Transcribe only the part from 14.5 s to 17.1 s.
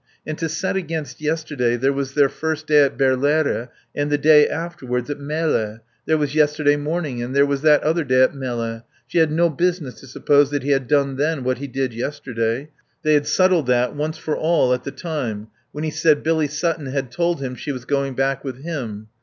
at the time, when he said Billy Sutton